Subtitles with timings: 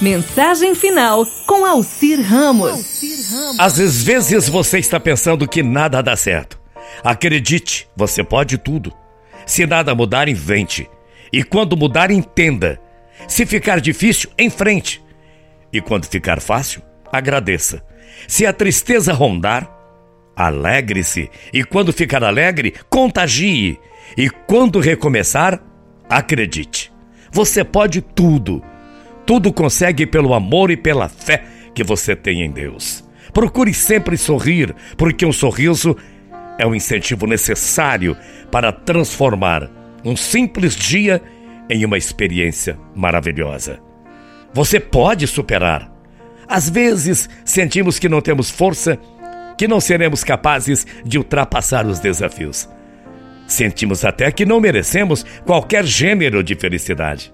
[0.00, 3.02] Mensagem final com Alcir Ramos.
[3.58, 6.58] Às vezes você está pensando que nada dá certo.
[7.04, 8.94] Acredite, você pode tudo.
[9.44, 10.88] Se nada mudar, invente.
[11.30, 12.80] E quando mudar, entenda.
[13.28, 15.04] Se ficar difícil, enfrente.
[15.70, 16.80] E quando ficar fácil,
[17.12, 17.84] agradeça.
[18.26, 19.70] Se a tristeza rondar,
[20.34, 21.30] alegre-se.
[21.52, 23.78] E quando ficar alegre, contagie.
[24.16, 25.62] E quando recomeçar,
[26.08, 26.90] acredite.
[27.30, 28.64] Você pode tudo.
[29.30, 33.08] Tudo consegue pelo amor e pela fé que você tem em Deus.
[33.32, 35.96] Procure sempre sorrir, porque um sorriso
[36.58, 38.16] é um incentivo necessário
[38.50, 39.70] para transformar
[40.04, 41.22] um simples dia
[41.70, 43.78] em uma experiência maravilhosa.
[44.52, 45.88] Você pode superar.
[46.48, 48.98] Às vezes sentimos que não temos força,
[49.56, 52.68] que não seremos capazes de ultrapassar os desafios.
[53.46, 57.32] Sentimos até que não merecemos qualquer gênero de felicidade.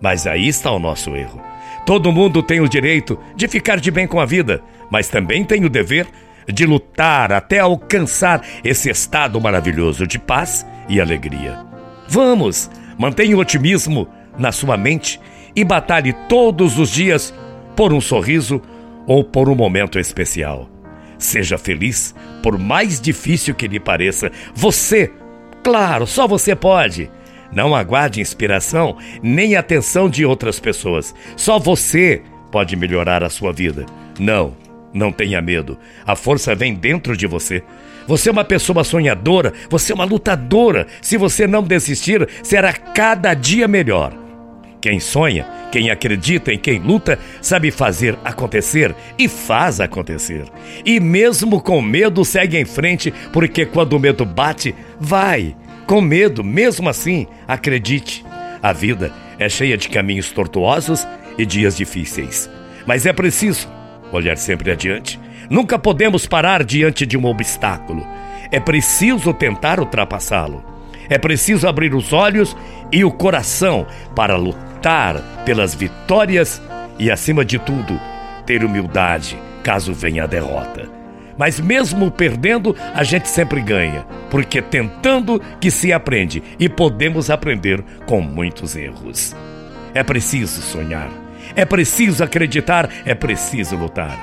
[0.00, 1.40] Mas aí está o nosso erro.
[1.84, 5.64] Todo mundo tem o direito de ficar de bem com a vida, mas também tem
[5.64, 6.06] o dever
[6.46, 11.64] de lutar até alcançar esse estado maravilhoso de paz e alegria.
[12.08, 15.20] Vamos, mantenha o otimismo na sua mente
[15.54, 17.34] e batalhe todos os dias
[17.76, 18.60] por um sorriso
[19.06, 20.68] ou por um momento especial.
[21.18, 24.32] Seja feliz, por mais difícil que lhe pareça.
[24.54, 25.12] Você,
[25.62, 27.10] claro, só você pode.
[27.52, 31.14] Não aguarde inspiração nem atenção de outras pessoas.
[31.36, 33.86] Só você pode melhorar a sua vida.
[34.18, 34.56] Não,
[34.92, 35.78] não tenha medo.
[36.06, 37.62] A força vem dentro de você.
[38.06, 40.86] Você é uma pessoa sonhadora, você é uma lutadora.
[41.00, 44.12] Se você não desistir, será cada dia melhor.
[44.80, 50.44] Quem sonha, quem acredita em quem luta, sabe fazer acontecer e faz acontecer.
[50.84, 55.54] E mesmo com medo, segue em frente, porque quando o medo bate, vai.
[55.90, 58.24] Com medo, mesmo assim, acredite.
[58.62, 61.04] A vida é cheia de caminhos tortuosos
[61.36, 62.48] e dias difíceis.
[62.86, 63.68] Mas é preciso
[64.12, 65.18] olhar sempre adiante.
[65.50, 68.06] Nunca podemos parar diante de um obstáculo.
[68.52, 70.62] É preciso tentar ultrapassá-lo.
[71.08, 72.56] É preciso abrir os olhos
[72.92, 73.84] e o coração
[74.14, 76.62] para lutar pelas vitórias
[77.00, 78.00] e, acima de tudo,
[78.46, 80.99] ter humildade caso venha a derrota.
[81.36, 87.82] Mas mesmo perdendo, a gente sempre ganha, porque tentando que se aprende e podemos aprender
[88.06, 89.34] com muitos erros.
[89.94, 91.10] É preciso sonhar
[91.54, 94.18] é preciso acreditar, é preciso lutar.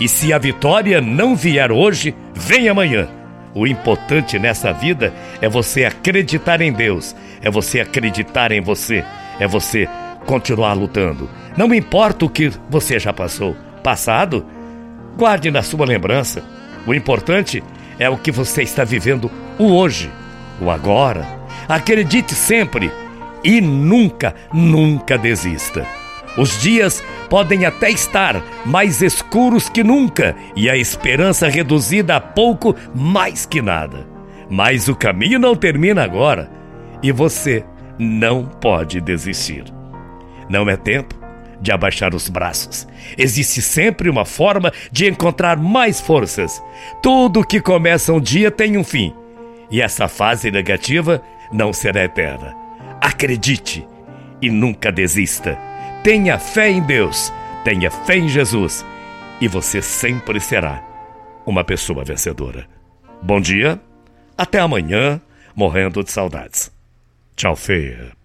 [0.00, 3.08] E se a vitória não vier hoje, vem amanhã.
[3.54, 9.04] O importante nessa vida é você acreditar em Deus, é você acreditar em você,
[9.38, 9.88] é você
[10.26, 11.30] continuar lutando.
[11.56, 14.44] Não importa o que você já passou, passado,
[15.16, 16.42] guarde na sua lembrança.
[16.86, 17.62] O importante
[17.98, 20.10] é o que você está vivendo o hoje,
[20.60, 21.26] o agora.
[21.68, 22.90] Acredite sempre
[23.42, 25.86] e nunca, nunca desista.
[26.36, 32.74] Os dias podem até estar mais escuros que nunca e a esperança reduzida a pouco
[32.94, 34.06] mais que nada.
[34.50, 36.50] Mas o caminho não termina agora
[37.02, 37.64] e você
[37.98, 39.64] não pode desistir.
[40.48, 41.23] Não é tempo
[41.64, 42.86] de abaixar os braços.
[43.16, 46.62] Existe sempre uma forma de encontrar mais forças.
[47.02, 49.14] Tudo que começa um dia tem um fim.
[49.70, 52.54] E essa fase negativa não será eterna.
[53.00, 53.88] Acredite
[54.42, 55.58] e nunca desista.
[56.02, 57.32] Tenha fé em Deus,
[57.64, 58.84] tenha fé em Jesus
[59.40, 60.84] e você sempre será
[61.46, 62.66] uma pessoa vencedora.
[63.22, 63.80] Bom dia,
[64.36, 65.18] até amanhã,
[65.56, 66.70] morrendo de saudades.
[67.34, 68.23] Tchau, feia.